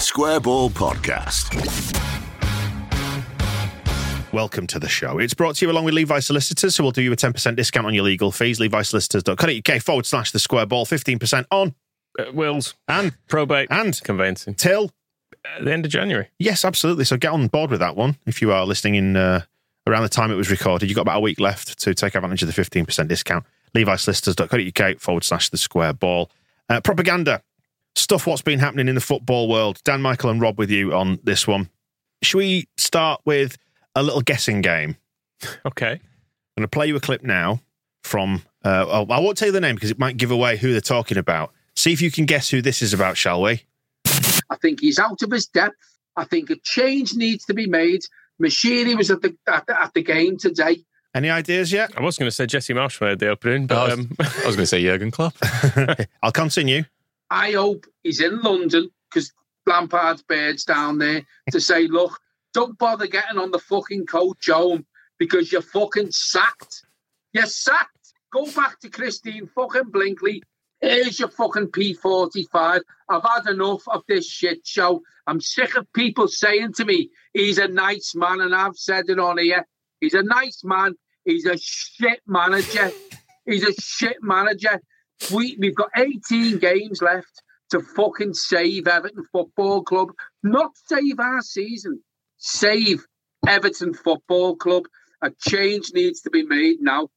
[0.00, 1.52] The Square Ball Podcast.
[4.32, 5.18] Welcome to the show.
[5.18, 7.86] It's brought to you along with Levi Solicitors, who will do you a 10% discount
[7.86, 8.58] on your legal fees.
[8.58, 11.74] LeviSolicitors.co.uk forward slash the square ball, 15% on.
[12.18, 14.90] Uh, wills And, probate and, conveyancing till.
[15.44, 16.28] at the end of January.
[16.38, 17.04] Yes, absolutely.
[17.04, 19.42] So get on board with that one if you are listening in uh,
[19.86, 20.88] around the time it was recorded.
[20.88, 23.44] You've got about a week left to take advantage of the 15% discount.
[23.74, 26.30] LeviSolicitors.co.uk forward slash the square ball.
[26.70, 27.42] Uh, propaganda.
[27.96, 29.80] Stuff what's been happening in the football world.
[29.84, 31.70] Dan, Michael, and Rob with you on this one.
[32.22, 33.56] Should we start with
[33.94, 34.96] a little guessing game?
[35.64, 35.92] Okay.
[35.92, 36.00] I'm
[36.56, 37.60] going to play you a clip now
[38.04, 38.42] from.
[38.64, 40.80] Uh, oh, I won't tell you the name because it might give away who they're
[40.80, 41.52] talking about.
[41.76, 43.64] See if you can guess who this is about, shall we?
[44.50, 45.76] I think he's out of his depth.
[46.16, 48.02] I think a change needs to be made.
[48.42, 50.84] Moshiri was at the at the, at the game today.
[51.14, 51.96] Any ideas yet?
[51.96, 54.46] I was going to say Jesse Marsch made the opening, but I was, um, I
[54.46, 55.34] was going to say Jurgen Klopp.
[56.22, 56.84] I'll continue.
[57.30, 59.32] I hope he's in London because
[59.66, 61.22] Lampard's birds down there
[61.52, 62.18] to say, look,
[62.52, 64.84] don't bother getting on the fucking coach home
[65.18, 66.84] because you're fucking sacked.
[67.32, 68.14] You're sacked.
[68.32, 70.40] Go back to Christine fucking Bleakley.
[70.80, 72.80] Here's your fucking P45.
[73.08, 75.02] I've had enough of this shit show.
[75.26, 79.18] I'm sick of people saying to me, he's a nice man, and I've said it
[79.18, 79.66] on here.
[80.00, 80.94] He's a nice man.
[81.24, 82.90] He's a shit manager.
[83.44, 84.80] He's a shit manager.
[85.32, 90.10] We, we've got 18 games left to fucking save Everton Football Club.
[90.42, 92.00] Not save our season,
[92.38, 93.06] save
[93.46, 94.84] Everton Football Club.
[95.22, 97.08] A change needs to be made now.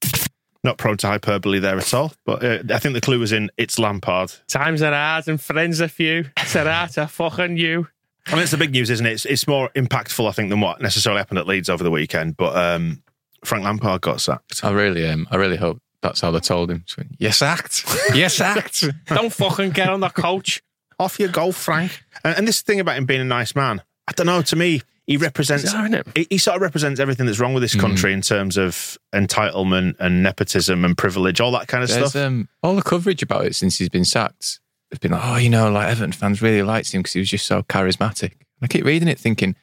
[0.64, 3.50] Not prone to hyperbole there at all, but uh, I think the clue was in
[3.58, 4.32] it's Lampard.
[4.48, 6.24] times are hard and friends are few.
[6.38, 7.88] Serata fucking you.
[8.28, 9.12] I mean, it's the big news, isn't it?
[9.12, 12.38] It's, it's more impactful, I think, than what necessarily happened at Leeds over the weekend.
[12.38, 13.04] But um,
[13.44, 14.64] Frank Lampard got sacked.
[14.64, 16.84] I really, um, I really hope that's how they told him.
[16.86, 17.84] So, yes, act.
[18.14, 18.84] Yes, act.
[19.08, 20.62] Don't fucking get on the coach.
[21.00, 22.04] Off you go, Frank.
[22.24, 24.42] And, and this thing about him being a nice man, I don't know.
[24.44, 25.64] To me, he represents.
[25.64, 26.08] Bizarre, isn't it?
[26.16, 29.96] He, he sort of represents everything that's wrong with this country in terms of entitlement
[30.00, 32.22] and nepotism and privilege, all that kind of There's stuff.
[32.24, 34.60] um, all the coverage about it since he's been sacked.
[34.92, 37.30] It's been like, oh, you know, like Everton fans really liked him because he was
[37.30, 38.34] just so charismatic.
[38.62, 39.56] I keep reading it, thinking,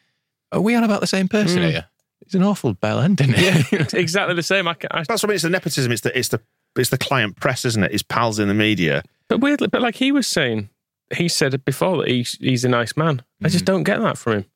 [0.51, 1.87] are we on about the same person here?
[2.25, 3.77] He's an awful bell end, isn't he?
[3.77, 4.69] It's exactly the same.
[4.69, 5.35] I, ca- I, That's what I mean.
[5.37, 5.91] It's the nepotism.
[5.91, 6.41] It's the it's the
[6.77, 7.93] it's the client press, isn't it?
[7.93, 9.03] His pals in the media.
[9.29, 10.69] but weirdly, but like he was saying,
[11.15, 13.23] he said before that he's he's a nice man.
[13.43, 13.73] I just hmm.
[13.73, 14.47] don't get that from him.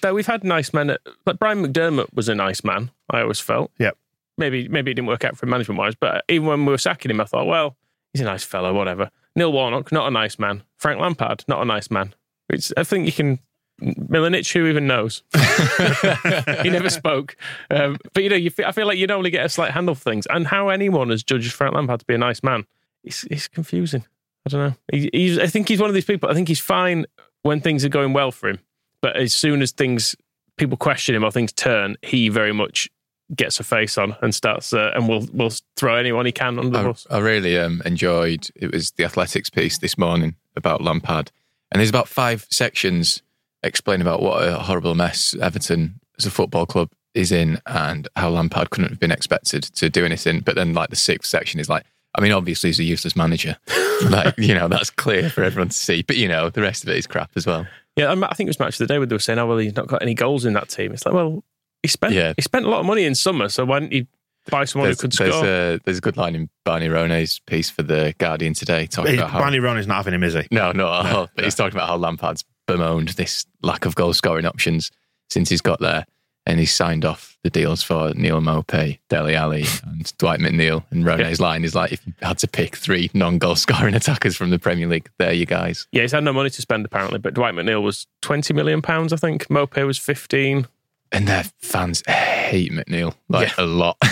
[0.00, 2.90] Though we've had nice men, at, like Brian McDermott was a nice man.
[3.10, 3.70] I always felt.
[3.78, 3.96] Yep.
[4.38, 7.10] Maybe maybe it didn't work out for management wise, but even when we were sacking
[7.10, 7.76] him, I thought, well,
[8.12, 9.10] he's a nice fellow, whatever.
[9.36, 10.62] Neil Warnock, not a nice man.
[10.78, 12.14] Frank Lampard, not a nice man.
[12.48, 13.40] It's, I think you can.
[13.80, 15.22] Milanic, who even knows?
[16.62, 17.36] he never spoke.
[17.70, 19.94] Um, but you know, you feel, I feel like you'd only get a slight handle
[19.94, 20.26] for things.
[20.26, 22.64] And how anyone has judged Frank Lampard to be a nice man,
[23.04, 24.04] it's, it's confusing.
[24.46, 24.74] I don't know.
[24.92, 26.28] He, he's, I think he's one of these people.
[26.28, 27.06] I think he's fine
[27.42, 28.58] when things are going well for him,
[29.00, 30.16] but as soon as things
[30.56, 32.88] people question him or things turn, he very much
[33.34, 36.70] gets a face on and starts uh, and will will throw anyone he can under
[36.70, 37.06] the I, bus.
[37.10, 41.30] I really um, enjoyed it was the Athletic's piece this morning about Lampard,
[41.70, 43.22] and there's about five sections
[43.62, 48.28] explaining about what a horrible mess Everton as a football club is in, and how
[48.30, 50.40] Lampard couldn't have been expected to do anything.
[50.40, 53.56] But then, like the sixth section is like, I mean, obviously he's a useless manager,
[54.10, 56.02] like you know that's clear for everyone to see.
[56.02, 57.66] But you know, the rest of it is crap as well.
[57.96, 59.58] Yeah, I think it was match of the day where they were saying, "Oh well,
[59.58, 61.42] he's not got any goals in that team." It's like, well,
[61.82, 62.32] he spent Yeah.
[62.36, 64.06] he spent a lot of money in summer, so why didn't he
[64.50, 65.44] buy someone There's, who could there's score?
[65.46, 69.30] a, there's a good line in Barney Ronay's piece for the Guardian today talking about
[69.30, 70.46] how Barney Ronay is not having him, is he?
[70.52, 71.28] No, not at all.
[71.34, 74.92] But he's talking about how Lampard's bemoaned this lack of goal scoring options
[75.28, 76.06] since he's got there.
[76.46, 80.82] And he's signed off the deals for Neal Maupay, Dele Alli, and Dwight McNeil.
[80.90, 84.34] And Ronay's line is like, if you had to pick three non goal scoring attackers
[84.34, 85.86] from the Premier League, there you guys.
[85.92, 89.12] Yeah, he's had no money to spend apparently, but Dwight McNeil was twenty million pounds,
[89.12, 89.50] I think.
[89.50, 90.66] Mope was fifteen.
[91.10, 93.64] And their fans hate McNeil like Yeah.
[93.64, 93.96] a lot.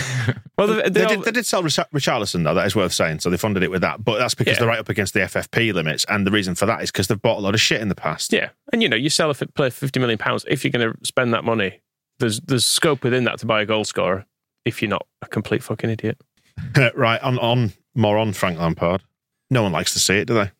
[0.57, 2.55] Well, they, they They all- did, they did sell Richar- Richarlison, though.
[2.55, 3.19] That is worth saying.
[3.19, 4.03] So they funded it with that.
[4.03, 4.59] But that's because Yeah.
[4.59, 6.03] they're right up against the FFP limits.
[6.09, 7.95] And the reason for that is because they've bought a lot of shit in the
[7.95, 8.33] past.
[8.33, 10.43] yeah, and you know, you sell a fi- player for fifty million pounds.
[10.49, 11.79] If you're going to spend that money,
[12.19, 14.25] there's there's scope within that to buy a goal scorer.
[14.65, 16.19] If you're not a complete fucking idiot.
[16.95, 17.21] right.
[17.21, 19.03] On, on more on Frank Lampard.
[19.51, 20.51] No one likes to see it, do they?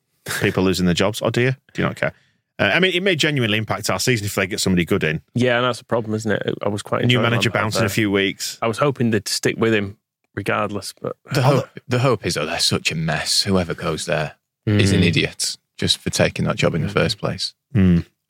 [0.41, 1.21] People losing their jobs.
[1.21, 1.51] Or do you?
[1.73, 2.13] Do you not care?
[2.59, 5.21] Uh, I mean, it may genuinely impact our season if they get somebody good in.
[5.36, 6.56] Yeah, and that's the problem, isn't it?
[6.63, 8.57] I was quite New manager Lampard bounce in a few weeks.
[8.62, 9.98] I was hoping they'd stick with him
[10.36, 13.44] regardless, but the, hope, the hope is, that they're such a mess.
[13.44, 17.54] Whoever goes there is an idiot just for taking that job in the first place.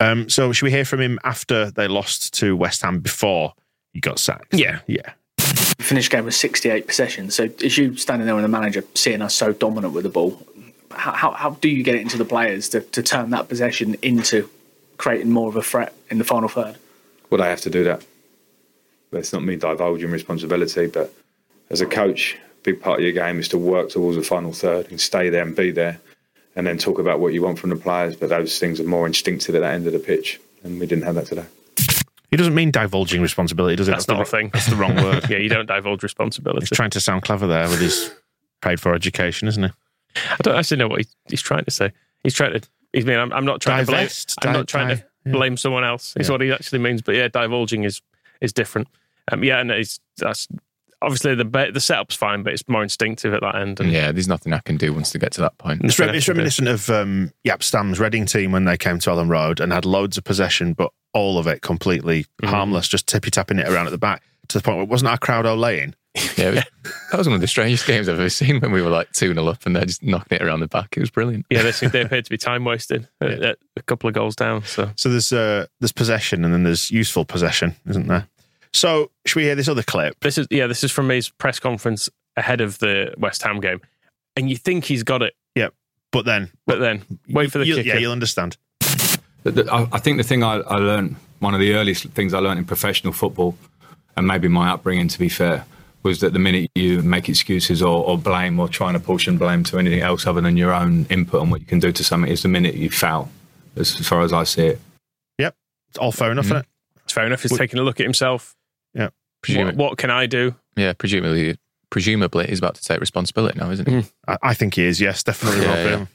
[0.00, 3.54] Um, so should we hear from him after they lost to West Ham before
[3.92, 4.54] he got sacked?
[4.54, 4.80] Yeah.
[4.86, 5.12] Yeah.
[5.38, 7.34] finished game with 68 possessions.
[7.34, 10.40] So as you standing there with the manager, seeing us so dominant with the ball,
[10.98, 13.96] how, how, how do you get it into the players to, to turn that possession
[14.02, 14.48] into
[14.98, 16.76] creating more of a threat in the final third.
[17.30, 18.04] Well, they have to do that.
[19.10, 21.14] But it's not me divulging responsibility, but
[21.70, 24.52] as a coach, a big part of your game is to work towards the final
[24.52, 25.98] third and stay there and be there
[26.54, 28.16] and then talk about what you want from the players.
[28.16, 31.04] But those things are more instinctive at that end of the pitch, and we didn't
[31.04, 31.46] have that today.
[32.30, 33.92] He doesn't mean divulging responsibility, does it?
[33.92, 34.50] That's not the, a thing.
[34.52, 35.24] That's the wrong word.
[35.30, 36.60] yeah, you don't divulge responsibility.
[36.60, 38.10] He's trying to sound clever there with his
[38.60, 39.70] paid for education, isn't he?
[40.16, 41.92] I don't actually know what he, he's trying to say.
[42.22, 42.68] He's trying to.
[42.92, 43.18] He's mean.
[43.18, 44.48] I'm, I'm not trying Divest, to blame.
[44.48, 45.32] I'm di- not trying di- to yeah.
[45.32, 46.14] blame someone else.
[46.18, 46.32] Is Yeah.
[46.32, 47.02] what he actually means.
[47.02, 48.00] But yeah, divulging is
[48.40, 48.88] is different.
[49.30, 50.48] Um, yeah, and it's that's
[51.02, 53.78] obviously the the setup's fine, but it's more instinctive at that end.
[53.78, 55.82] And Yeah, there's nothing I can do once they get to that point.
[55.84, 56.38] It's, Nothing rem- it's else do.
[56.64, 59.84] reminiscent of um, Jaap Stam's Reading team when they came to Elland Road and had
[59.84, 62.48] loads of possession, but all of it completely Mhm.
[62.48, 65.10] harmless, just tippy tapping it around at the back to the point where it wasn't
[65.10, 65.92] our crowd olaying.
[66.14, 66.64] Yeah, it was-
[67.10, 69.32] that was one of the strangest games I've ever seen when we were like 2
[69.34, 70.96] 0 up and they're just knocking it around the back.
[70.96, 71.46] It was brilliant.
[71.50, 74.36] yeah, they seem they appear to be time wasted at, at a couple of goals
[74.36, 74.64] down.
[74.64, 78.26] So So there's uh, there's possession and then there's useful possession, isn't there?
[78.72, 80.18] So should we hear this other clip?
[80.20, 83.80] this is yeah, this is from his press conference ahead of the West Ham game,
[84.36, 85.68] and you think he's got it, Yeah,
[86.12, 87.88] But then, but then wait for the you, kicker.
[87.88, 88.56] yeah, you'll understand.
[89.44, 92.34] The- the- I I think the thing I, I learned, one of the earliest things
[92.34, 93.56] I learned in professional football,
[94.16, 95.64] and maybe my upbringing, to be fair,
[96.02, 99.64] was that the minute you make excuses or, or blame or trying to portion blame
[99.64, 102.30] to anything else other than your own input on what you can do to something
[102.30, 103.30] is the minute you foul,
[103.76, 104.80] as far as I see it.
[105.38, 105.54] Yep.
[105.90, 106.48] It's all fair enough, Mhm.
[106.48, 106.66] isn't it?
[107.04, 107.42] It's fair enough.
[107.42, 108.54] He's Would- taking a look at himself.
[108.94, 109.08] Yeah.
[109.42, 110.54] Presumably, What, what can I do?
[110.76, 111.56] yeah, presumably,
[111.90, 113.94] presumably he's about to take responsibility now, isn't he?
[113.96, 114.12] Mm.
[114.26, 115.00] I, I think he is.
[115.00, 115.62] Yes, definitely.
[115.62, 116.06] Yeah, yeah.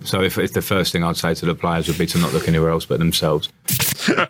[0.00, 0.06] Yeah.
[0.06, 2.32] So if, if the first thing I'd say to the players would be to not
[2.32, 3.48] look anywhere else but themselves.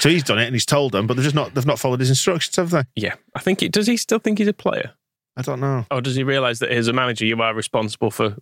[0.00, 2.00] So he's done it and he's told them, but they've just not they've not followed
[2.00, 2.82] his instructions, have they?
[2.96, 3.60] Yeah, I think.
[3.60, 4.92] He, does he still think he's a player,
[5.36, 5.86] I don't know.
[5.92, 8.36] or does he realise that as a manager you are responsible for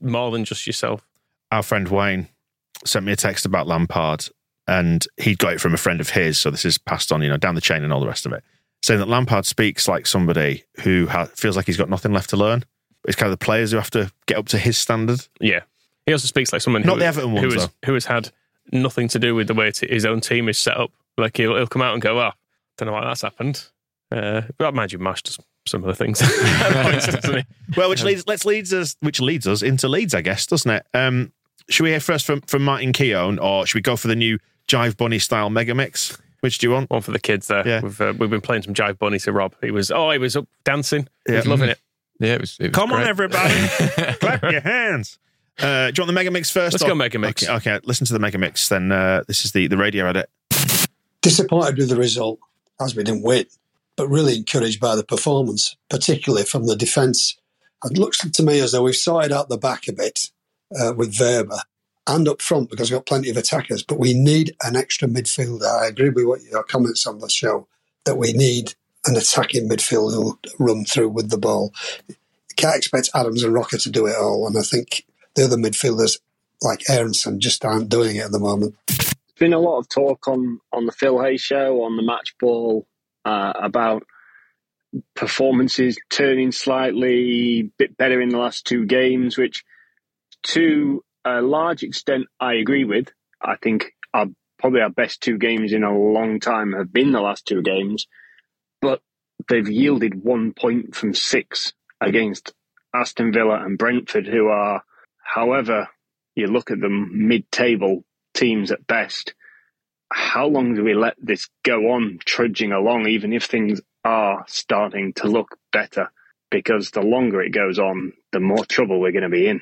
[0.00, 1.04] more than just yourself?
[1.50, 2.28] Our friend Wayne
[2.84, 4.28] sent me a text about Lampard,
[4.68, 6.38] and he'd got it from a friend of his.
[6.38, 8.32] So this is passed on, you know, down the chain and all the rest of
[8.32, 8.44] it,
[8.84, 12.36] saying that Lampard speaks like somebody who ha- feels like he's got nothing left to
[12.36, 12.64] learn.
[13.04, 15.20] It's kind of the players who have to get up to his standard.
[15.40, 15.60] Yeah,
[16.06, 18.30] he also speaks like someone Not who, the Everton who has who has had
[18.70, 20.90] nothing to do with the way t- his own team is set up.
[21.18, 22.30] Like he'll, he'll come out and go, "Oh,
[22.76, 23.66] don't know why that's happened."
[24.10, 26.20] Uh, but mind you, Marsch does some of the things,
[26.82, 27.08] points.
[27.76, 30.86] Well, which leads let's leads us which leads us into Leeds, I guess, doesn't it?
[30.94, 31.32] Um,
[31.70, 34.38] should we hear first from from Martin Keown, or should we go for the new
[34.68, 36.18] Jive Bunny style mega mix?
[36.40, 36.90] Which do you want?
[36.90, 37.66] One for the kids there.
[37.66, 37.80] Yeah.
[37.82, 39.54] We've uh, we've been playing some Jive Bunny to Rob.
[39.62, 41.08] He was oh he was up dancing.
[41.26, 41.50] He was Yeah.
[41.50, 41.78] loving it.
[42.22, 42.56] Yeah, it was.
[42.60, 43.52] It was Come on, everybody,
[44.20, 45.18] clap your hands.
[45.58, 46.72] Uh, do you want the mega mix first?
[46.72, 47.42] Let's or- go mega mix.
[47.42, 48.68] Okay, okay, listen to the mega mix.
[48.68, 50.30] Then uh, this is the the radio edit.
[51.20, 52.38] disappointed with the result
[52.80, 53.46] as we didn't win,
[53.96, 57.36] but really encouraged by the performance, particularly from the defence.
[57.84, 60.30] It looks to me as though we've sorted out the back a bit
[60.78, 61.58] uh, with Wöber
[62.06, 65.82] and up front because we've got plenty of attackers, but we need an extra midfielder.
[65.82, 67.66] I agree with what your comments on the show
[68.04, 68.74] that we need
[69.06, 71.72] an attacking midfielder who'll run through with the ball.
[72.08, 72.14] You
[72.56, 75.04] can't expect Adams and Roca to do it all, and I think
[75.34, 76.18] the other midfielders
[76.60, 78.76] like Aaronson just aren't doing it at the moment.
[78.86, 82.34] There's been a lot of talk on on the Phil Hay show on the match
[82.38, 82.86] ball
[83.24, 84.04] uh, about
[85.14, 89.64] performances turning slightly bit better in the last two games, which
[90.42, 93.08] to a large extent I agree with.
[93.40, 94.26] I think our,
[94.58, 98.06] probably our best two games in a long time have been the last two games,
[99.48, 102.52] they've yielded one point from six against
[102.94, 104.82] Aston Villa and Brentford, who are,
[105.22, 105.88] however
[106.34, 109.34] you look at them, mid-table teams at best.
[110.12, 115.12] How long do we let this go on trudging along, even if things are starting
[115.14, 116.10] to look better?
[116.50, 119.60] Because the longer it goes on, the more trouble we're going to be in.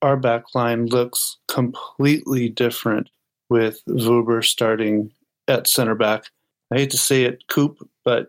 [0.00, 3.08] our back line looks completely different
[3.48, 5.12] with Wöber starting
[5.48, 6.24] at center back.
[6.70, 8.28] I hate to say it, Coop, but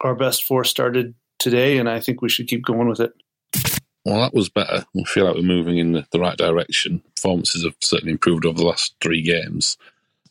[0.00, 3.12] our best four started today, and I think we should keep going with it.
[4.04, 4.86] Well, that was better.
[4.94, 7.02] We feel like we're moving in the, the right direction.
[7.16, 9.76] Performances have certainly improved over the last three games,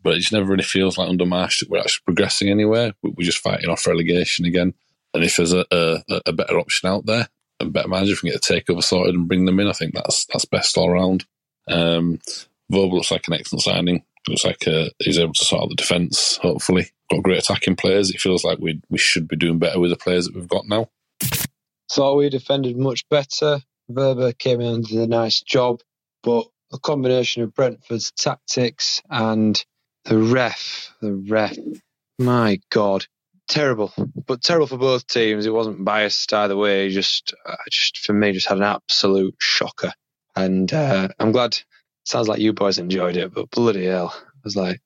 [0.03, 2.93] but it just never really feels like under Marsch that we're actually progressing anywhere.
[3.03, 4.73] We- We're just fighting off relegation again.
[5.13, 7.27] And if there's a, a, a better option out there,
[7.59, 9.73] a better manager, if we can get a takeover sorted and bring them in, I
[9.73, 11.25] think that's that's best all around.
[11.67, 12.19] Um,
[12.71, 14.03] Vobel looks like an excellent signing.
[14.27, 16.37] Looks like uh, he's able to sort out the defence.
[16.37, 18.09] Hopefully, got great attacking players.
[18.09, 20.67] It feels like we we should be doing better with the players that we've got
[20.67, 20.89] now.
[21.91, 23.59] Thought we defended much better.
[23.91, 25.81] Wöber came in and did a nice job,
[26.21, 29.63] but a combination of Brentford's tactics and
[30.05, 31.57] the ref, the ref,
[32.19, 33.07] my God,
[33.47, 33.91] terrible.
[34.27, 35.47] But terrible for both teams.
[35.47, 36.89] It wasn't biased either way.
[36.89, 37.33] Just,
[37.71, 39.91] just for me, just had an absolute shocker.
[40.35, 41.57] And uh, I'm glad
[42.09, 44.81] Sounds like you boys enjoyed it, but bloody hell, I was like,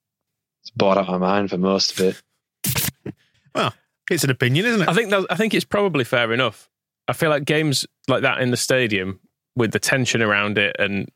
[0.64, 2.22] it's bored out of my mind for most of it.
[3.56, 3.72] Well,
[4.10, 4.90] it's an opinion, isn't it?
[4.90, 6.70] I think that, I think it's probably fair enough.
[7.08, 9.20] I feel like games like that in the stadium
[9.56, 11.08] with the tension around it and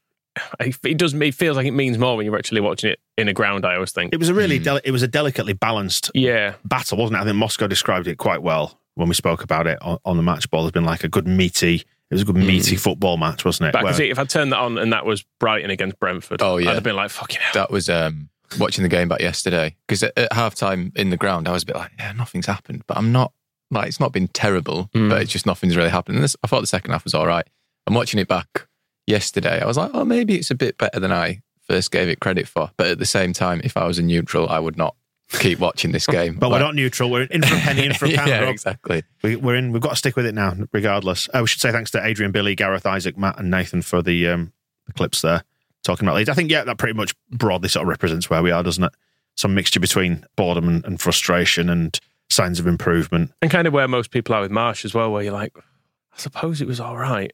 [0.59, 3.33] it does it feels like it means more when you're actually watching it in a
[3.33, 3.65] ground.
[3.65, 6.99] I always think It was a really deli- it was a delicately balanced yeah battle,
[6.99, 7.21] wasn't it?
[7.21, 10.21] I think Moscow described it quite well when we spoke about it on, on the
[10.23, 10.61] match ball.
[10.61, 13.71] There's been like a good meaty, it was a good meaty football match, wasn't it?
[13.73, 16.43] But I Where- see if I turned that on and that was Brighton against Brentford,
[16.43, 16.69] Oh, yeah.
[16.69, 17.53] I'd have been like fucking hell.
[17.55, 21.17] That was um, watching the game back yesterday because at, at half time in the
[21.17, 23.31] ground, I was a bit like, yeah, nothing's happened, but I'm not
[23.71, 25.09] like it's not been terrible, Mm.
[25.09, 26.15] but it's just nothing's really happened.
[26.17, 27.45] And this, I thought the second half was all right.
[27.85, 28.67] I'm watching it back
[29.05, 29.61] yesterday.
[29.61, 32.47] I was like, oh, maybe it's a bit better than I first gave it credit
[32.47, 32.71] for.
[32.77, 34.95] But at the same time, if I was a neutral, I would not
[35.31, 36.35] keep watching this game.
[36.35, 37.09] but we're not neutral.
[37.11, 38.29] We're in for a penny, in for a pound.
[38.29, 38.49] yeah, Rob.
[38.49, 39.03] exactly.
[39.23, 39.71] We, we're in.
[39.73, 41.27] We've got to stick with it now, regardless.
[41.33, 44.27] Uh, we should say thanks to Adrian, Billy, Gareth, Isaac, Matt, and Nathan for the
[44.29, 44.53] um,
[44.85, 45.43] the clips there
[45.83, 46.29] talking about Leeds.
[46.29, 48.93] I think yeah, that pretty much broadly sort of represents where we are, doesn't it?
[49.35, 53.31] Some mixture between boredom and, and frustration and signs of improvement.
[53.41, 56.17] and kind of where most people are with Marsch as well, where you're like, I
[56.17, 57.31] suppose it was all right.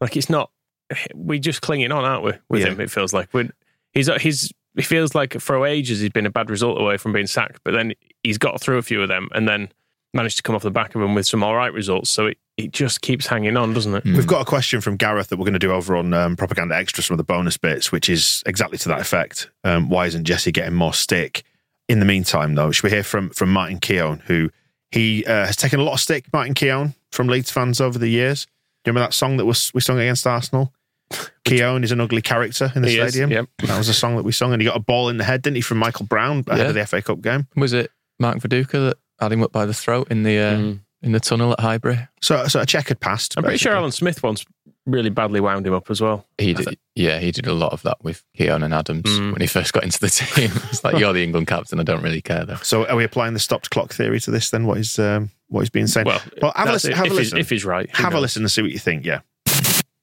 [0.00, 0.50] Like it's not.
[1.14, 2.32] we're just clinging on, aren't we?
[2.48, 2.68] With Yeah.
[2.68, 3.48] him, it feels like we
[3.92, 4.52] he's he's.
[4.76, 7.72] He feels like for ages he's been a bad result away from being sacked, but
[7.72, 7.92] then
[8.22, 9.68] he's got through a few of them and then
[10.14, 12.10] managed to come off the back of them with some all right results.
[12.10, 14.04] So it, it just keeps hanging on, doesn't it?
[14.04, 16.74] We've got a question from Gareth that we're going to do over on um, Propaganda
[16.76, 19.50] Extra, some of the bonus bits, which is exactly to that effect.
[19.64, 21.44] Um, why isn't Jesse getting more stick?
[21.88, 24.50] In the meantime, though, should we hear from from Martin Keown, who
[24.92, 28.08] he uh, has taken a lot of stick, Martin Keown, from Leeds fans over the
[28.08, 28.44] years.
[28.46, 30.72] Do you remember that song that was we sung against Arsenal?
[31.44, 33.30] Keown is an ugly character in the He is, stadium.
[33.32, 33.46] yep.
[33.64, 35.42] That was a song that we sung, and he got a ball in the head,
[35.42, 36.68] didn't he, from Michael Brown ahead Yeah.
[36.68, 37.48] of the FA Cup game?
[37.56, 37.90] Was it
[38.20, 40.80] Mark Viduka that had him up by the throat in the uh, Mm.
[41.02, 41.98] in the tunnel at Highbury?
[42.20, 43.34] So, so a check had passed.
[43.36, 43.74] I'm pretty sure.
[43.74, 44.44] Alan Smith once
[44.86, 46.26] really badly wound him up as well.
[46.38, 49.32] He did, yeah, he did a lot of that with Keown and Adams Mm.
[49.32, 50.50] when he first got into the team.
[50.70, 51.78] It's like you're the England captain.
[51.78, 52.56] I don't really care though.
[52.62, 54.66] So, are we applying the stopped clock theory to this then?
[54.66, 56.06] What is um, what he's being saying?
[56.06, 56.92] Well, well have a listen.
[56.92, 58.78] Have if, a he's, if he's right, who have a listen and see what you
[58.78, 59.04] think.
[59.04, 59.20] Yeah.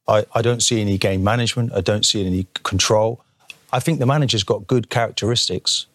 [0.07, 1.73] I, I don't see any game management.
[1.73, 3.23] I don't see any control.
[3.73, 5.87] I think the manager's got good characteristics,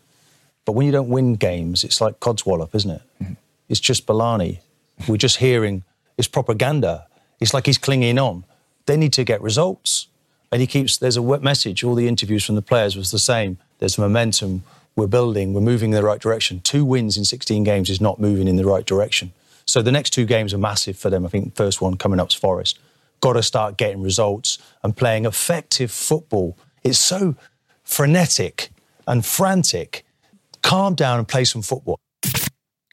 [0.64, 3.02] but when you don't win games, it's like Codswallop, isn't it?
[3.23, 3.33] Mm-hmm.
[3.69, 4.59] It's just baloney.
[5.09, 5.85] We're just hearing
[6.19, 7.07] it's propaganda.
[7.40, 8.45] It's like he's clinging on.
[8.87, 10.09] They need to get results,
[10.50, 10.97] and he keeps.
[10.99, 11.83] There's a message.
[11.83, 13.59] All the interviews from the players was the same.
[13.78, 14.64] There's momentum.
[14.95, 15.54] We're building.
[15.54, 16.61] We're moving in the right direction.
[16.61, 19.33] Two wins in 16 games is not moving in the right direction.
[19.64, 21.25] So the next two games are massive for them.
[21.25, 22.78] I think the first one coming up is Forest
[23.23, 26.59] got to start getting results and playing effective football.
[26.85, 27.37] It's so
[27.85, 28.71] frenetic
[29.07, 30.04] and frantic.
[30.62, 32.00] Calm down and play some football.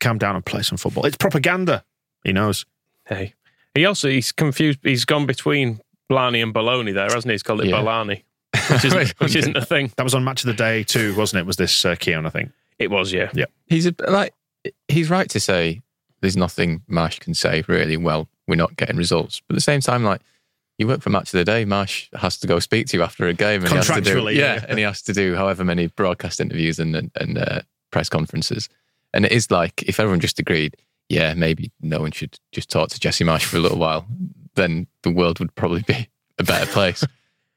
[0.01, 1.05] Calm down and play some football.
[1.05, 1.83] It's propaganda.
[2.23, 2.65] He knows.
[3.05, 3.33] Hey,
[3.73, 4.79] he also he's confused.
[4.83, 7.31] He's gone between Blarney and Baloney there, hasn't he?
[7.33, 7.77] He's called it Yeah.
[7.81, 8.23] Balani,
[8.71, 9.91] which isn't, which isn't a thing.
[9.97, 11.45] That was on Match of the Day too, wasn't it?
[11.45, 12.25] Was this uh, Keown?
[12.25, 12.51] I think.
[12.77, 13.29] It was, yeah.
[13.33, 13.45] Yeah.
[13.67, 14.33] He's a, like
[14.87, 15.81] he's right to say
[16.21, 17.97] there's nothing Marsch can say really.
[17.97, 20.21] Well, we're not getting results, but at the same time, like
[20.79, 23.27] you work for Match of the Day, Marsch has to go speak to you after
[23.27, 24.65] a game, and he has to do Contractually, yeah, yeah.
[24.67, 28.69] and he has to do however many broadcast interviews and and, and uh, press conferences,
[29.13, 30.75] and it is like if everyone just agreed,
[31.09, 34.05] yeah, maybe no one should just talk to Jesse Marsch for a little while,
[34.55, 36.07] then the world would probably be
[36.39, 37.03] a better place.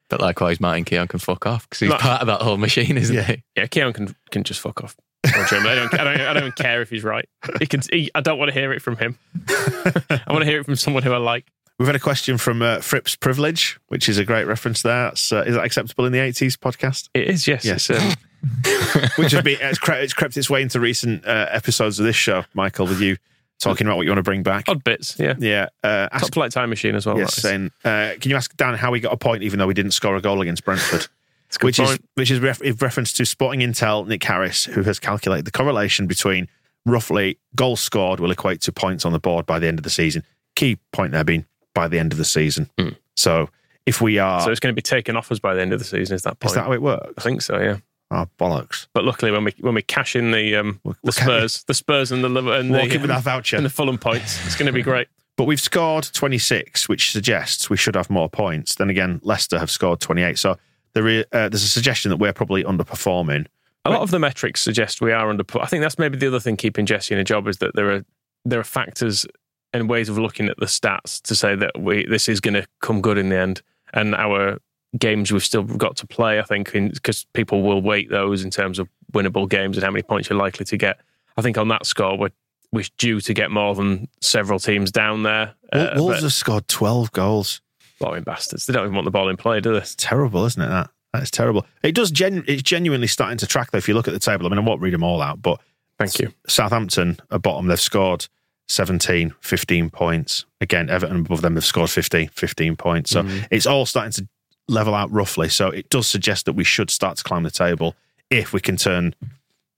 [0.09, 2.97] But likewise, Martin Keown can fuck off because he's Ma- part of that whole machine,
[2.99, 3.23] isn't Yeah.
[3.23, 3.43] he?
[3.55, 4.95] Yeah, Keown can can just fuck off.
[5.25, 7.27] I don't, I don't, I don't care if he's right.
[7.59, 7.81] He can.
[7.91, 9.17] He, I don't want to hear it from him.
[9.49, 11.47] I want to hear it from someone who I like.
[11.79, 15.07] We've had a question from uh, Fripp's Privilege, which is a great reference there.
[15.07, 17.09] Uh, is that acceptable in the 80s podcast?
[17.13, 17.65] It is, yes.
[17.65, 17.89] Yes.
[17.89, 18.13] Um,
[19.15, 22.15] Which has been, it's, cre- it's crept its way into recent uh, episodes of this
[22.15, 23.15] show, Michael, with you
[23.59, 24.65] talking about what you want to bring back.
[24.67, 25.33] odd bits, yeah.
[25.39, 25.67] Yeah.
[25.83, 27.17] Uh, ask, Top flight time machine as well.
[27.17, 29.73] yes, saying, uh, can you ask Dan how he got a point even though he
[29.73, 31.07] didn't score a goal against Brentford?
[31.47, 32.05] It's a good which is point.
[32.15, 36.07] which is ref- in reference to Sporting Intel Nick Harris, who has calculated the correlation
[36.07, 36.47] between
[36.83, 39.91] roughly goals scored will equate to points on the board by the end of the
[39.91, 40.23] season.
[40.55, 42.69] Key point there being by the end of the season.
[43.15, 43.49] So
[43.85, 44.41] if we are.
[44.41, 46.15] So it's going to be taken off us by the end of the season.
[46.15, 46.51] Is that point?
[46.51, 47.13] is that how it works?
[47.17, 47.59] I think so.
[47.59, 47.77] Yeah.
[48.11, 48.87] Oh bollocks!
[48.93, 52.11] But luckily, when we when we cash in the um, We'll- the Spurs, the Spurs
[52.11, 53.55] and the and the um, that voucher.
[53.55, 55.07] and the Fulham points, it's going to be great.
[55.35, 58.75] But we've scored 26, which suggests we should have more points.
[58.75, 60.37] Then again, Leicester have scored 28.
[60.37, 60.59] So
[60.93, 63.47] there is, uh, there's a suggestion that we're probably underperforming.
[63.83, 65.43] A lot of the metrics suggest we are under.
[65.59, 67.91] I think that's maybe the other thing keeping Jesse in a job is that there
[67.91, 68.05] are
[68.45, 69.25] there are factors
[69.73, 72.65] and ways of looking at the stats to say that we this is going to
[72.81, 73.61] come good in the end,
[73.93, 74.59] and our
[74.97, 76.39] games we've still got to play.
[76.39, 80.03] I think because people will weight those in terms of winnable games and how many
[80.03, 80.99] points you're likely to get.
[81.37, 82.29] I think on that score we're
[82.71, 85.53] we're due to get more than several teams down there.
[85.71, 87.61] Uh, Wolves but have scored 12 goals.
[87.99, 88.65] blowing bastards.
[88.65, 89.77] They don't even want the ball in play, do they?
[89.77, 90.69] It's terrible, isn't it?
[90.69, 91.67] That That's terrible.
[91.83, 92.09] It does.
[92.09, 93.77] Gen- it's genuinely starting to track though.
[93.77, 95.59] If you look at the table, I mean, I won't read them all out, but
[95.99, 96.33] thank you.
[96.47, 98.27] Southampton at bottom, they've scored
[98.67, 100.45] 17, 15 points.
[100.61, 103.11] Again, Everton above them, they've scored 15, 15 points.
[103.11, 103.47] So Mhm.
[103.51, 104.27] it's all starting to
[104.67, 105.49] level out roughly.
[105.49, 107.95] So it does suggest that we should start to climb the table
[108.29, 109.13] if we can turn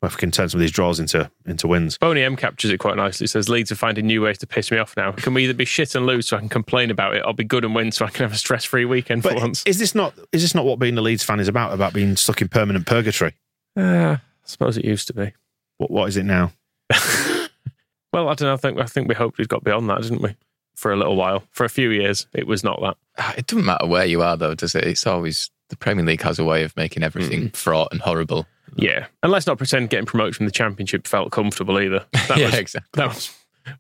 [0.04, 1.98] if we can turn some of these draws into into wins.
[1.98, 3.26] Boney M captures it quite nicely.
[3.26, 5.14] Says Leeds are finding new ways to piss me off now.
[5.14, 7.44] Can we either be shit and lose so I can complain about it, or be
[7.44, 9.64] good and win so I can have a stress free weekend for But once?
[9.66, 11.74] is this not is this not what being a Leeds fan is about?
[11.74, 13.34] About being stuck in permanent purgatory?
[13.76, 15.32] Uh, I suppose it used to be.
[15.78, 16.52] What what is it now?
[18.16, 18.54] Well, I don't know.
[18.54, 20.36] I think I think we hoped we'd got beyond that, didn't we?
[20.76, 22.96] For a little while, for a few years, it was not that.
[23.18, 24.86] Ah, It doesn't matter where you are, though, does it?
[24.86, 28.46] It's always the Premier League has a way of making everything fraught and horrible.
[28.78, 32.06] Yeah, and let's not pretend getting promoted from the Championship felt comfortable either.
[32.30, 32.90] That Yeah, was, exactly.
[32.94, 33.32] That was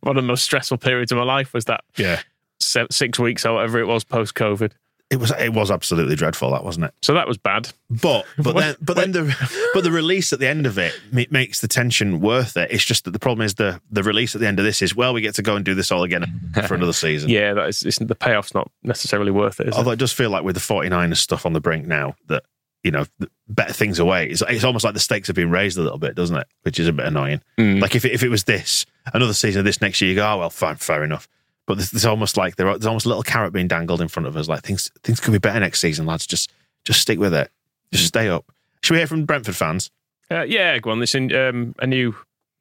[0.01, 1.53] one of the most stressful periods of my life.
[1.53, 2.21] Was that Yeah,
[2.59, 4.71] six weeks or whatever it was post COVID?
[5.15, 6.51] It was it was absolutely dreadful.
[6.51, 6.93] That wasn't it?
[7.01, 7.69] So that was bad.
[7.89, 11.61] But but then but then the but the release at the end of it makes
[11.61, 12.69] the tension worth it.
[12.71, 14.95] It's just that the problem is the the release at the end of this is
[14.95, 16.25] well we get to go and do this all again
[16.67, 17.29] for another season.
[17.29, 19.69] Yeah, that is the payoff's not necessarily worth it.
[19.69, 19.77] Is it?
[19.77, 22.43] Although it does feel like with the 49ers stuff on the brink now that
[22.83, 23.05] you know
[23.47, 24.27] better things away.
[24.29, 26.47] It's, it's almost like the stakes have been raised a little bit, doesn't it?
[26.63, 27.41] Which is a bit annoying.
[27.57, 27.81] Mm.
[27.81, 30.27] Like if it, if it was this another season of this next year, you go
[30.27, 31.27] oh well fine fair enough.
[31.67, 34.27] But there's, there's almost like there, there's almost a little carrot being dangled in front
[34.27, 34.47] of us.
[34.47, 36.27] Like things things could be better next season, lads.
[36.27, 36.51] Just
[36.83, 37.49] just stick with it.
[37.91, 38.45] Just stay up.
[38.83, 39.89] Should we hear from Brentford fans?
[40.29, 40.99] Uh, yeah, go on.
[40.99, 42.15] This is um, a new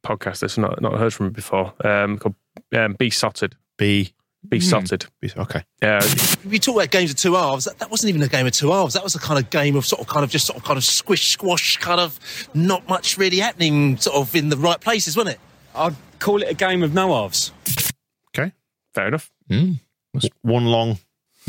[0.05, 1.73] podcast that's not not heard from before.
[1.85, 2.35] Um, called
[2.75, 3.57] um, Beesotted.
[3.77, 4.13] Be
[4.49, 4.61] Be.
[4.61, 5.07] Sotted.
[5.37, 5.65] Okay.
[5.83, 6.07] Uh,
[6.49, 7.65] We talk about games of two halves.
[7.65, 8.95] That, that wasn't even a game of two halves.
[8.95, 10.77] That was a kind of game of sort of kind of just sort of kind
[10.77, 12.19] of squish squash, kind of
[12.55, 15.41] not much really happening, sort of in the right places, wasn't it?
[15.75, 17.53] I'd call it a game of no halves.
[18.95, 19.01] Okay.
[19.01, 19.31] fair enough.
[19.51, 19.81] Mm.
[20.43, 20.99] One long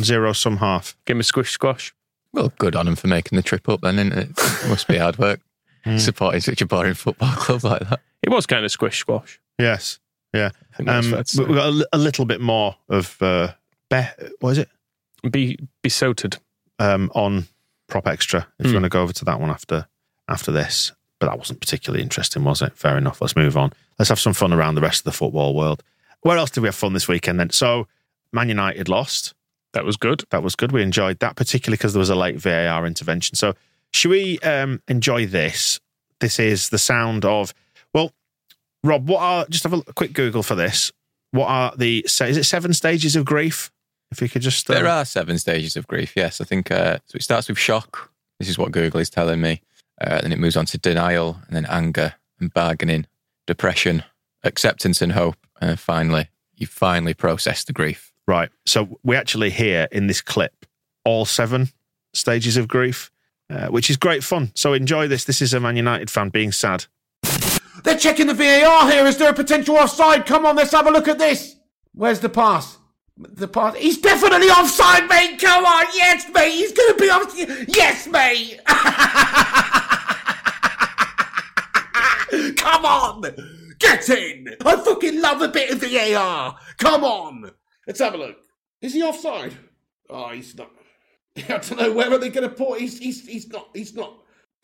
[0.02, 0.96] zero sum half.
[1.06, 1.94] Give him a squish squash.
[2.34, 4.30] Well, good on him for making the trip up then, isn't it?
[4.38, 5.40] It must be hard work
[5.98, 8.02] supporting such a boring football club like that.
[8.24, 9.40] It was kind of squish squash.
[9.60, 10.00] Yes.
[10.34, 10.50] Yeah.
[10.86, 13.54] Um, fair we- we've got a, a little bit more of uh,
[13.90, 14.02] be,
[14.40, 14.70] what is it?
[15.32, 16.38] Be Beesotted.
[16.78, 17.46] Um, on
[17.88, 18.48] prop extra.
[18.60, 18.76] If you Hmm.
[18.78, 19.88] want to go over to that one after
[20.28, 22.76] after this, but that wasn't particularly interesting, was it?
[22.76, 23.22] Fair enough.
[23.22, 23.72] Let's move on.
[23.98, 25.84] Let's have some fun around the rest of the football world.
[26.26, 27.52] Where else did we have fun this weekend then?
[27.52, 27.88] So,
[28.34, 29.36] Man United lost.
[29.74, 30.24] That was good.
[30.32, 30.72] That was good.
[30.72, 33.36] We enjoyed that, particularly because there was a late VAR intervention.
[33.36, 33.54] So,
[33.94, 35.80] should we um, enjoy this?
[36.22, 37.54] This is the sound of,
[37.94, 38.12] well,
[38.84, 40.92] Rob, what are, just have a quick Google for this.
[41.30, 43.70] What are the, is it seven stages of grief?
[44.10, 44.66] If you could just.
[44.66, 46.42] There um, are seven stages of grief, yes.
[46.42, 47.18] I think uh, so.
[47.18, 48.12] It starts with shock.
[48.40, 49.62] This is what Google is telling me.
[50.02, 53.06] Uh, then it moves on to denial, and then anger and bargaining,
[53.46, 54.04] depression,
[54.44, 58.12] acceptance and hope, and finally, you finally process the grief.
[58.28, 58.50] Right.
[58.66, 60.66] So we actually hear in this clip
[61.04, 61.70] all seven
[62.14, 63.12] stages of grief,
[63.50, 64.52] uh, which is great fun.
[64.56, 65.26] So enjoy this.
[65.26, 66.86] This is a Man United fan being sad.
[67.84, 69.06] They're checking the VAR here.
[69.06, 70.26] Is there a potential offside?
[70.26, 71.56] Come on, let's have a look at this.
[71.94, 72.78] Where's the pass?
[73.18, 73.76] The pass.
[73.76, 75.40] He's definitely offside, mate.
[75.40, 76.52] Come on, yes, mate.
[76.52, 77.76] He's going to be offside.
[77.76, 78.60] Yes, mate.
[82.58, 83.22] Come on,
[83.80, 84.56] get in.
[84.66, 86.58] I fucking love a bit of VAR.
[86.78, 87.52] Come on.
[87.88, 88.38] Let's have a look.
[88.82, 89.54] Is he offside?
[90.10, 90.72] Oh, he's not.
[91.38, 92.80] I don't know where are they going to put.
[92.80, 93.70] He's he's he's not.
[93.74, 94.18] He's not.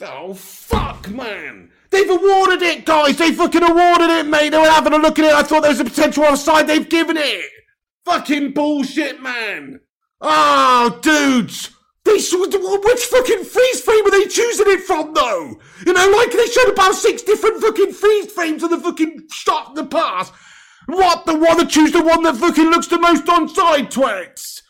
[0.03, 1.69] Oh fuck, man!
[1.91, 3.17] They've awarded it, guys.
[3.17, 4.49] They fucking awarded it, mate.
[4.49, 5.33] They were having a look at it.
[5.33, 6.67] I thought there was a potential offside.
[6.67, 7.45] They've given it.
[8.05, 9.79] Fucking bullshit, man.
[10.19, 11.69] Oh, dudes.
[12.03, 15.59] They which fucking freeze frame are they choosing it from, though?
[15.85, 19.69] You know, like they showed about six different fucking freeze frames of the fucking shot,
[19.69, 20.33] in the past.
[20.87, 21.25] What?
[21.25, 24.61] The one that choose the one that fucking looks the most onside, twats.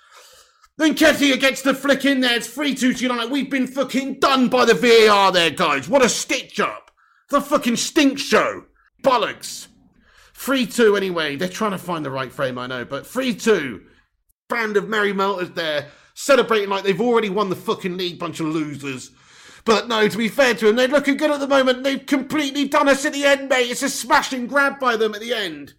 [0.78, 2.38] Then Nketiah gets the flick in there.
[2.38, 3.32] It's 3 2 to United.
[3.32, 5.88] We've been fucking done by the VAR there, guys.
[5.88, 6.91] What a stitch up.
[7.30, 8.65] The fucking stink show.
[9.04, 9.67] Bollocks.
[10.34, 11.36] 3 2 anyway.
[11.36, 13.82] They're trying to find the right frame, I know, but 3 2.
[14.50, 18.47] Band of merry melters there, celebrating like they've already won the fucking league, bunch of
[18.47, 19.12] losers.
[19.65, 21.84] But no, to be fair to them, they're looking good at the moment.
[21.84, 23.69] They've completely done us at the end, mate.
[23.69, 25.74] It's a smashing grab by them at the end.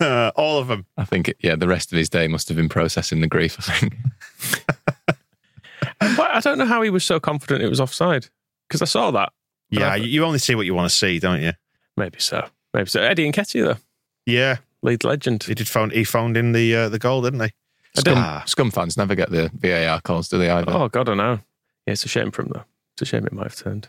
[0.36, 0.86] all of them.
[0.96, 3.72] I think, yeah, the rest of his day must have been processing the grief, I
[3.74, 3.94] think.
[6.16, 8.26] But I don't know how he was so confident it was offside
[8.68, 9.32] because I saw that.
[9.70, 11.52] Yeah, I- you you only see what you want to see, don't you?
[11.96, 12.48] maybe so.
[12.74, 13.00] Maybe so.
[13.02, 13.76] Eddie Nketiah though,
[14.26, 15.44] Yeah, Lead legend.
[15.44, 15.90] he did phone.
[15.90, 17.52] He phoned in the uh, the goal, didn't he?
[17.96, 18.42] Scum, Ah.
[18.46, 20.72] scum fans never get the VAR calls, do they either?
[20.72, 21.40] Oh God, I know.
[21.86, 22.64] Yeah, it's a shame for him though.
[22.94, 23.88] It's a shame it might have turned.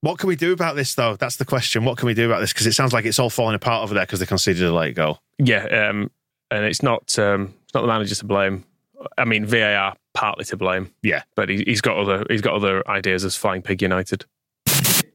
[0.00, 1.16] What can we do about this, though?
[1.16, 1.84] That's the question.
[1.84, 2.52] What can we do about this?
[2.52, 4.94] Because it sounds like it's all falling apart over there because they conceded a late
[4.94, 5.20] goal.
[5.38, 6.10] Yeah, um,
[6.52, 8.64] and it's not um, it's not the manager to blame.
[9.16, 10.92] I mean, VAR partly to blame.
[11.02, 14.24] Yeah, but he, he's got other he's got other ideas as Flying Pig United.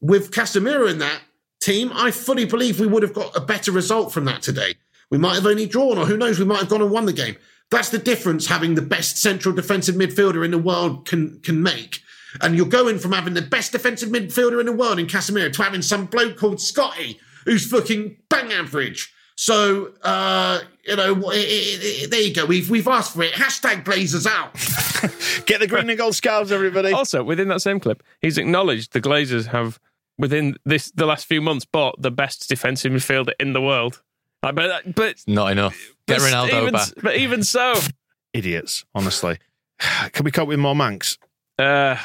[0.02, 1.22] With Casemiro in that
[1.62, 4.76] team, I fully believe we would have got a better result from that today.
[5.10, 7.14] We might have only drawn, or who knows, we might have gone and won the
[7.14, 7.38] game.
[7.72, 12.02] That's the difference having the best central defensive midfielder in the world can can make.
[12.42, 15.64] And you're going from having the best defensive midfielder in the world in Casemiro to
[15.64, 19.14] having some bloke called Scotty who's fucking bang average.
[19.36, 22.46] So uh, you know, it, it, it, there you go.
[22.46, 23.34] We've we've asked for it.
[23.34, 24.54] Hashtag Glazers out.
[25.46, 26.92] Get the green and gold scarves, everybody.
[26.92, 29.80] Also, within that same clip, he's acknowledged the Glazers have
[30.18, 34.04] within this the last few months bought the best defensive midfielder in the world.
[34.44, 35.78] Like, but but Not enough.
[36.08, 36.90] Get but Ronaldo even, back.
[37.02, 37.74] But even so,
[38.34, 39.38] Idiots, honestly.
[40.12, 41.18] Can we cope with more Mancs?
[41.60, 41.98] uh,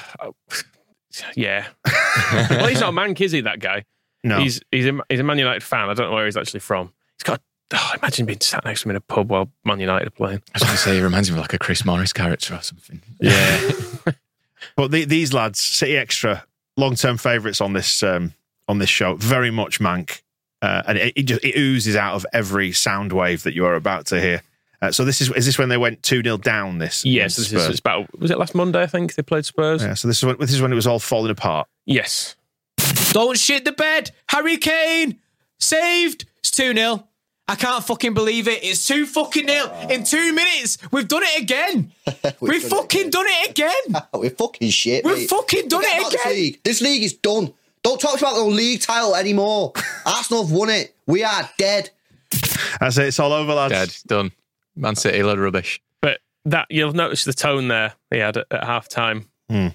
[1.35, 1.66] yeah.
[2.51, 3.40] well, he's not a Manc, is he?
[3.40, 3.85] That guy.
[4.24, 4.38] No.
[4.38, 5.88] He's he's a, he's a Man United fan.
[5.88, 6.92] I don't know where he's actually from.
[7.18, 7.40] He's got.
[7.74, 10.42] Oh, imagine being sat next to him in a pub while Man United are playing.
[10.55, 12.62] I was going to say, he reminds me of like a Chris Morris character or
[12.62, 13.03] something.
[13.20, 13.72] Yeah.
[14.77, 16.46] but the, these lads, City Extra,
[16.79, 18.33] long term favourites on this um,
[18.68, 20.22] on this show, very much Manc,
[20.62, 23.75] uh, and it, it just it oozes out of every sound wave that you are
[23.75, 24.42] about to hear.
[24.81, 26.79] Uh, so this is is this when they went two 0 down?
[26.79, 27.68] This Yes, this is Spurs?
[27.71, 28.18] it's about.
[28.21, 28.83] Was it last Monday?
[28.83, 29.83] I think they played Spurs.
[29.83, 31.66] Yeah, so this is when this is when it was all falling apart.
[31.85, 32.37] Yes.
[33.12, 34.11] Don't shit the bed.
[34.29, 35.18] Harry Kane
[35.59, 36.27] saved.
[36.38, 37.05] It's 2 0.
[37.51, 38.62] I can't fucking believe it.
[38.62, 39.73] It's 2 fucking nil.
[39.88, 41.92] In two minutes, we've done it again.
[42.40, 44.03] We've, fucking done it again.
[44.12, 45.03] We're fucking shit.
[45.05, 45.31] We've mate.
[45.31, 46.33] fucking done Forget it again.
[46.35, 46.61] league.
[46.62, 47.55] this league is done.
[47.88, 49.72] Don't talk about the league title anymore.
[50.07, 50.94] Arsenal have won it.
[51.07, 51.88] We are dead.
[52.79, 53.07] That's it.
[53.07, 53.72] It's all over, lads.
[53.72, 54.33] Dead, done.
[54.77, 55.81] Man City, load of rubbish.
[56.03, 59.31] But that you'll notice the tone there he had at, at half time.
[59.48, 59.68] Hmm.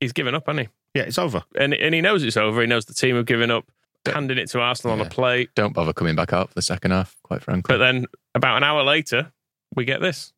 [0.00, 0.98] He's given up, hasn't he?
[0.98, 1.44] Yeah, it's over.
[1.56, 2.60] And and he knows it's over.
[2.60, 3.66] He knows the team have given up,
[4.04, 5.50] handing it to Arsenal on a plate.
[5.54, 7.72] Don't bother coming back out for the second half, quite frankly.
[7.72, 9.30] But then about an hour later,
[9.76, 10.32] we get this.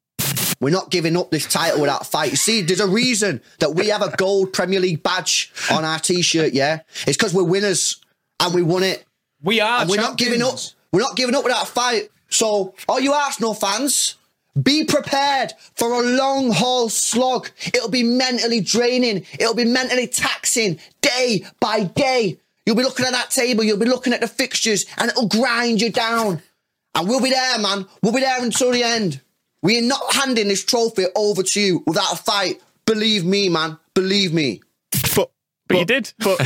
[0.61, 2.31] We're not giving up this title without a fight.
[2.31, 5.99] You see, there's a reason that we have a gold Premier League badge on our
[5.99, 6.53] t-shirt.
[6.53, 8.01] Yeah, it's because we're winners
[8.41, 9.05] and we won it.
[9.43, 9.87] We are.
[9.87, 10.59] We're not giving up.
[10.93, 12.11] We're not giving up without a fight.
[12.29, 14.17] So, all you Arsenal fans,
[14.61, 17.51] be prepared for a long haul slog.
[17.75, 19.25] It'll be mentally draining.
[19.39, 22.39] It'll be mentally taxing day by day.
[22.67, 23.65] You'll be looking at that table.
[23.65, 26.43] You'll be looking at the fixtures, and it'll grind you down.
[26.95, 27.87] And we'll be there, man.
[28.03, 29.21] We'll be there until the end.
[29.63, 32.61] We are not handing this trophy over to you without a fight.
[32.85, 33.79] Believe me, man.
[33.95, 34.61] Believe me.
[35.15, 35.31] But
[35.69, 36.13] but, you did.
[36.19, 36.39] But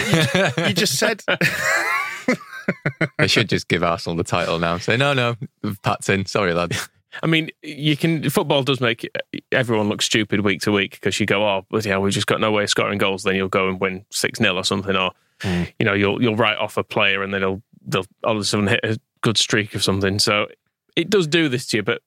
[0.59, 1.22] you, you just said
[3.18, 4.79] they should just give Arsenal the title now.
[4.79, 5.37] Say, no, no,
[5.83, 6.26] Pat's in.
[6.26, 6.76] Sorry, lad.
[7.22, 8.29] I mean, you can.
[8.29, 9.09] Football does make
[9.50, 12.40] everyone look stupid week to week because you go, "Oh, but yeah, we've just got
[12.40, 15.12] no way of scoring goals." Then you'll go and win six 0 or something, or
[15.40, 15.72] mm.
[15.79, 18.44] you know, you'll you'll write off a player and then they'll they'll all of a
[18.44, 20.18] sudden hit a good streak of something.
[20.18, 20.48] So
[20.94, 22.02] it does do this to you, but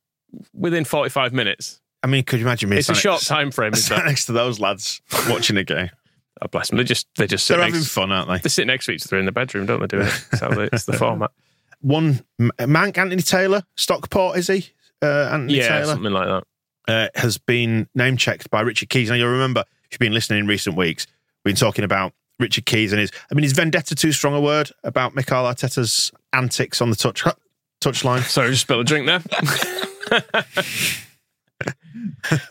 [0.53, 2.77] within forty five minutes, I mean, could you imagine me?
[2.77, 3.71] it's a sat short next- time frame.
[4.05, 5.89] Next to those lads watching a game.
[6.41, 6.77] Oh, bless them.
[6.77, 8.37] They just they just sit They're next, having fun, aren't they?
[8.37, 9.87] They sit next to each other in the bedroom, don't they?
[9.87, 10.23] Do it.
[10.39, 11.31] How they, it's the format.
[11.81, 14.67] One Manc Anthony Taylor, Stockport, is he?
[15.01, 16.43] Uh, Anthony Yeah, Taylor something like that.
[17.15, 19.09] uh, has been name checked by Richard Keys.
[19.09, 21.07] Now you'll remember if you've been listening in recent weeks,
[21.43, 23.11] we've been talking about Richard Keys and his.
[23.31, 27.23] I mean, is vendetta too strong a word about Mikel Arteta's antics on the touch
[27.81, 28.21] touchline?
[28.23, 29.19] Sorry, just spilled a drink there.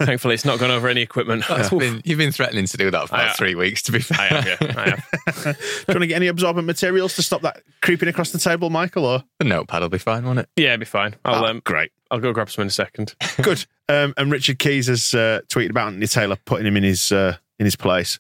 [0.03, 1.45] Thankfully, it's not gone over any equipment.
[1.49, 4.19] That's been, you've been threatening to do that for about three weeks, to be fair.
[4.21, 5.45] I have, yeah, I have.
[5.45, 8.69] Do you want to get any absorbent materials to stop that creeping across the table,
[8.71, 9.05] Michael?
[9.07, 10.49] Or The notepad will be fine, won't it?
[10.57, 11.15] Yeah, it'll be fine.
[11.25, 11.93] I'll Ah, um, great.
[12.11, 13.15] I'll go grab some in a second.
[13.43, 13.65] Good.
[13.89, 17.37] Um, and Richard Keys has uh, tweeted about Anthony Taylor putting him in his uh,
[17.59, 18.19] in his place.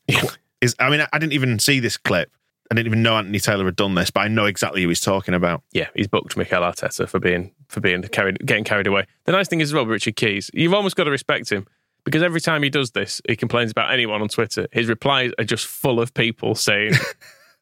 [0.61, 2.31] Is I mean, I, I didn't even see this clip.
[2.70, 5.00] I didn't even know Anthony Taylor had done this, but I know exactly who he's
[5.00, 5.62] talking about.
[5.72, 9.07] Yeah, he's booked Mikel Arteta for being for being carried, getting carried away.
[9.24, 11.66] The nice thing is as well, Richard Keys, you've almost got to respect him
[12.04, 14.66] because every time he does this, he complains about anyone on Twitter.
[14.72, 16.92] His replies are just full of people saying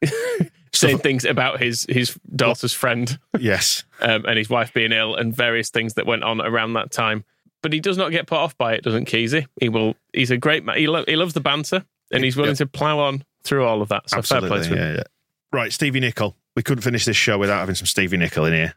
[0.73, 3.83] saying things about his his daughter's friend Yes.
[4.01, 7.23] um, and his wife being ill and various things that went on around that time.
[7.63, 9.47] But he does not get put off by it, doesn't Keysy?
[9.59, 9.95] He will.
[10.13, 10.77] He's a great man.
[10.77, 12.55] He, lo- he loves the banter and he's willing Yeah.
[12.57, 14.09] to plough on through all of that.
[14.09, 14.77] So fair play to him.
[14.77, 15.03] yeah, yeah.
[15.51, 16.35] Right, Stevie Nicol.
[16.55, 18.73] We couldn't finish this show without having some Stevie Nicol in here.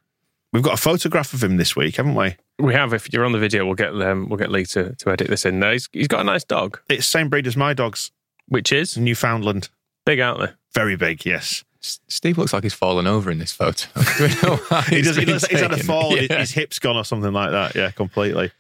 [0.53, 2.37] We've got a photograph of him this week, haven't we?
[2.59, 2.93] We have.
[2.93, 5.47] If you're on the video, we'll get um, we'll get Lee to, to edit this
[5.47, 5.73] in there.
[5.73, 8.11] He's, he's got a nice dog, It's same breed as my dogs,
[8.49, 9.69] which is Newfoundland.
[10.05, 10.49] big, aren't they?
[10.75, 11.65] Very big, yes.
[11.81, 13.89] Steve looks like he's fallen over in this photo.
[14.19, 15.17] Do we know why He does.
[15.17, 16.17] He been does he's had a fall.
[16.17, 16.39] Yeah.
[16.41, 17.75] His hip's gone or something like that.
[17.75, 18.51] Yeah, completely.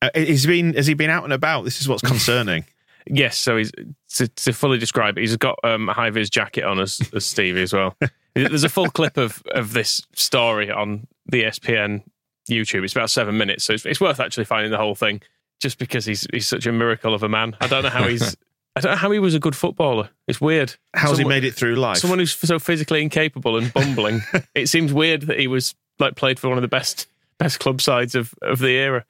[0.00, 0.74] Uh, he's been.
[0.74, 1.64] Has he been out and about?
[1.64, 2.64] This is what's concerning.
[3.06, 3.38] Yes.
[3.38, 3.72] So he's
[4.14, 5.22] to, to fully describe it.
[5.22, 7.96] He's got um, a high vis jacket on as, as Stevie as well.
[8.34, 12.02] There's a full clip of of this story on the ESPN
[12.48, 12.84] YouTube.
[12.84, 15.20] It's about seven minutes, so it's, it's worth actually finding the whole thing.
[15.60, 17.56] just because he's he's such a miracle of a man.
[17.60, 18.36] I don't know how he's.
[18.74, 20.08] I don't know how he was a good footballer.
[20.26, 20.74] It's weird.
[20.94, 21.98] How's he made it through life?
[21.98, 24.22] Someone who's so physically incapable and bumbling.
[24.54, 27.06] it seems weird that he was like played for one of the best
[27.38, 29.04] best club sides of, of the era.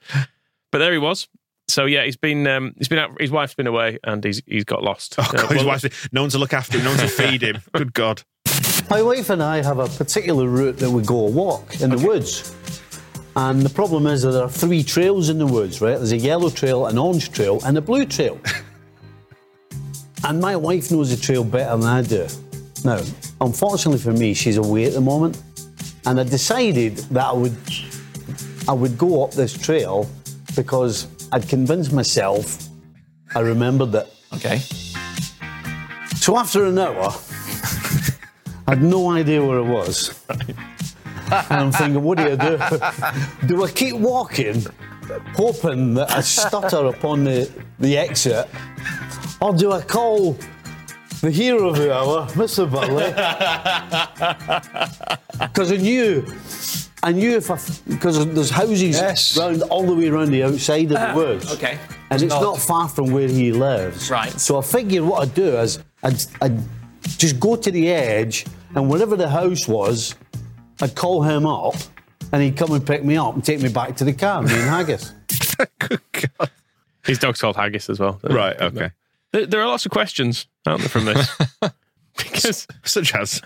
[0.73, 1.29] But there he was.
[1.73, 3.19] So yeah, he's been um, he's been out.
[3.19, 5.15] His wife's been away, and he's he's got lost.
[5.19, 7.09] Oh, Uh, God, his well, wife's- no one to look after him, no one to
[7.09, 7.63] feed him.
[7.73, 8.23] Good God.
[8.91, 12.07] My wife and I have a particular route that we go a walk in the
[12.07, 12.55] woods.
[13.37, 15.97] And the problem is that there are three trails in the woods, right?
[15.97, 18.39] There's a yellow trail, an orange trail, and a blue trail.
[20.25, 22.27] and my wife knows the trail better than I do.
[22.85, 23.01] Now,
[23.41, 25.41] unfortunately for me, she's away at the moment.
[26.05, 27.57] And I decided that I would
[28.69, 30.07] I would go up this trail
[30.55, 32.69] because I'd convinced myself
[33.35, 34.09] I remembered that.
[34.35, 34.59] Okay.
[36.17, 37.09] So after an hour,
[38.67, 40.23] I had no idea where it was.
[41.31, 42.59] And I'm thinking, what do you do?
[43.47, 44.67] Do I keep walking,
[45.35, 48.49] hoping that I stutter upon the, the exit?
[49.41, 50.37] Or do I call
[51.23, 52.71] the hero of the hour, Mr.
[52.71, 53.13] Burley?
[55.39, 56.25] Because I knew,
[57.03, 61.01] I knew if I, because there's houses round all the way around the outside of
[61.01, 61.47] the woods.
[61.49, 61.79] Ah, Okay.
[62.11, 64.11] And it's Not- not far from where he lives.
[64.11, 64.31] Right.
[64.39, 66.59] So I figured what I'd do is I'd, I'd
[67.19, 70.15] just go to the edge, and wherever the house was,
[70.81, 71.75] I'd call him up,
[72.33, 74.53] and he'd come and pick me up and take me back to the car, me
[74.53, 75.13] and Haggis.
[75.79, 76.01] Good
[76.39, 76.51] God.
[77.05, 78.21] His dog's called Haggis as well.
[78.23, 78.91] Right, okay.
[79.33, 81.37] There, there are lots of questions, aren't there, from this?
[82.19, 83.41] because such as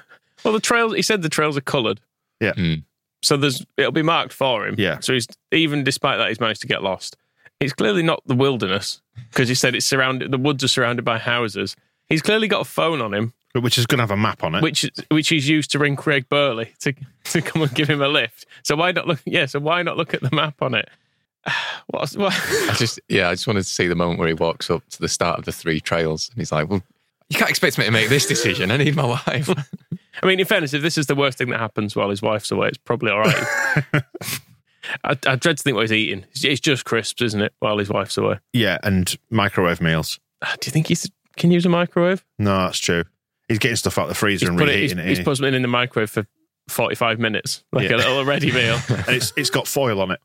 [0.45, 0.95] well, the trails.
[0.95, 2.01] He said the trails are coloured.
[2.41, 2.53] Yeah.
[3.27, 4.77] So there's it'll be marked for him.
[4.79, 5.01] Yeah.
[5.01, 7.17] So he's even despite that he's managed to get lost.
[7.59, 10.31] It's clearly not the wilderness because he said it's surrounded.
[10.31, 11.75] The woods are surrounded by houses.
[12.07, 14.55] He's clearly got a phone on him, which is going to have a map on
[14.55, 14.63] it.
[14.63, 16.93] which which he's used to ring Craig Burley to
[17.25, 18.47] to come and give him a lift.
[18.63, 19.21] So why not look?
[19.25, 19.47] Yeah.
[19.47, 20.89] So why not look at the map on it?
[21.89, 22.33] What's what?
[22.69, 25.01] I just, yeah, I just wanted to see the moment where he walks up to
[25.01, 26.83] the start of the three trails and he's like, well,
[27.29, 28.71] you can't expect me to make this decision.
[28.71, 29.51] I need my wife.
[30.23, 32.51] I mean, in fairness, if this is the worst thing that happens while his wife's
[32.51, 33.45] away, it's probably all right.
[35.05, 36.25] I, I dread to think what he's eating.
[36.45, 37.53] It's- just crisps, isn't it?
[37.59, 38.39] While his wife's away.
[38.53, 40.19] Yeah, and microwave meals.
[40.43, 40.97] Do you think he
[41.37, 42.25] can use a microwave?
[42.39, 43.05] No, that's true.
[43.49, 45.09] He's getting stuff out of the freezer He's and put, it, he's, reheating it.
[45.09, 46.27] he's put something in the microwave for
[46.69, 47.97] forty-five minutes, like Yeah.
[47.97, 48.79] a little ready meal.
[48.89, 50.21] and it's it's got foil on it.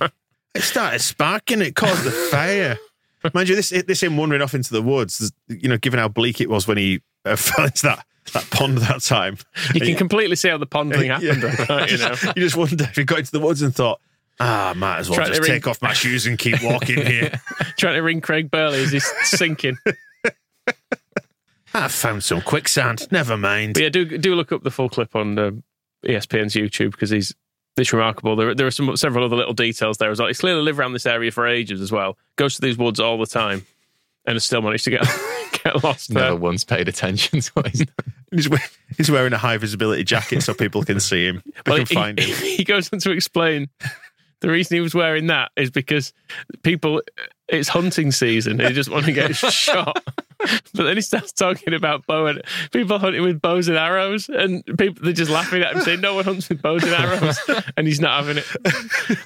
[0.54, 1.62] it started sparking.
[1.62, 2.78] It caused a fire.
[3.32, 5.32] Mind you, this this him wandering off into the woods.
[5.48, 8.78] You know, given how bleak it was when he uh, fell into that that pond
[8.78, 9.36] that time.
[9.74, 11.20] You can completely see how the pond thing Yeah.
[11.34, 11.90] happened.
[11.90, 14.00] you know, you just wonder if he got into the woods and thought,
[14.40, 16.96] ah, might as well Try to just ring- take off my shoes and keep walking
[17.06, 17.40] here.
[17.76, 19.76] trying to ring Craig Burley as he's sinking.
[21.74, 23.10] I found some quicksand.
[23.10, 23.74] Never mind.
[23.74, 25.50] But yeah, do do look up the full clip on uh,
[26.06, 27.34] ESPN's YouTube because he's
[27.76, 28.36] it's remarkable.
[28.36, 30.28] There there are some several other little details there as well.
[30.28, 32.16] He's clearly lived around this area for ages as well.
[32.36, 33.66] Goes to these woods all the time,
[34.26, 35.02] and still managed to get
[35.64, 36.36] get lost Never there.
[36.36, 37.66] once paid attention to what
[38.32, 38.58] he's we-
[38.96, 41.42] he's wearing a high visibility jacket so people can see him.
[41.64, 42.36] They Well, can he, find him.
[42.36, 43.68] he goes on to explain
[44.40, 46.12] the reason he was wearing that is because
[46.62, 47.00] people
[47.48, 48.56] it's hunting season.
[48.56, 50.02] They just want to get shot.
[50.74, 54.64] But then he starts talking about bow and people hunting with bows and arrows, and
[54.78, 57.38] people they're just laughing at him, saying no one hunts with bows and arrows,
[57.76, 58.46] and he's not having it.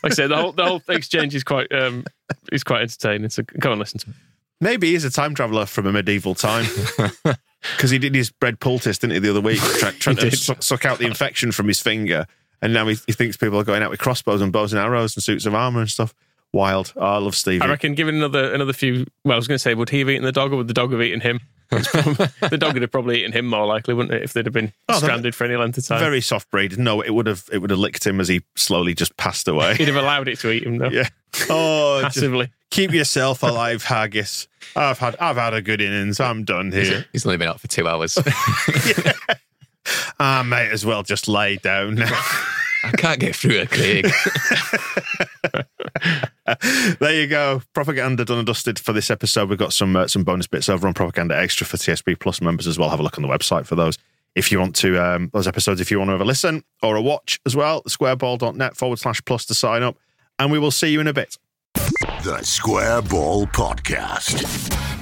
[0.03, 2.05] Like I said, the whole the whole exchange is quite um
[2.53, 3.31] is quite entertaining.
[3.31, 4.17] So go and listen to it.
[4.61, 6.67] Maybe he's a time traveller from a medieval time.
[7.77, 10.31] Because he did his bread poultice, didn't he, the other week, try, trying He to
[10.31, 10.39] did.
[10.39, 12.25] suck, suck out the infection from his finger.
[12.63, 15.17] And now he, he thinks people are going out with crossbows and bows and arrows
[15.17, 16.15] and suits of armour and stuff.
[16.53, 16.93] Wild.
[16.97, 17.63] Oh, I love Stevie.
[17.63, 19.07] I reckon, given another another few.
[19.25, 20.73] Well, I was going to say, would he have eaten the dog, or would the
[20.73, 21.41] dog have eaten him?
[21.71, 24.47] It's probably- the dog would have probably eaten him more likely, wouldn't it, if they'd
[24.47, 25.99] have been Oh, stranded for any length of time?
[26.01, 26.79] Very soft breed.
[26.79, 29.75] No, it would have it would have licked him as he slowly just passed away.
[29.79, 30.89] He'd have allowed it to eat him, though.
[30.89, 31.09] Yeah.
[31.51, 32.49] Oh, just Passively.
[32.71, 34.49] keep yourself alive, Haggis.
[34.75, 36.21] I've had I've had a good innings.
[36.21, 37.05] I'm done here.
[37.13, 38.19] He's only been out for two hours.
[40.21, 42.11] I might as well just lay down now.
[42.85, 44.07] I can't get through it, Craig.
[47.01, 47.63] there you go.
[47.75, 49.49] Propaganda done and dusted for this episode.
[49.49, 52.67] We've got some uh, some bonus bits over on Propaganda Extra for TSB Plus members
[52.67, 52.91] as well.
[52.91, 53.99] Have a look on the website for those.
[54.35, 56.97] If you want to, um, those episodes, if you want to have a listen or
[56.97, 59.97] a watch as well, squareball.net forward slash plus to sign up.
[60.39, 61.37] And we will see you in a bit.
[62.23, 64.98] The Square Ball Podcast.